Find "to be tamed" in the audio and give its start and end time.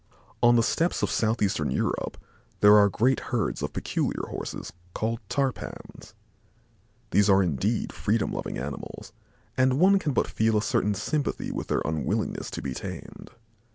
12.49-13.29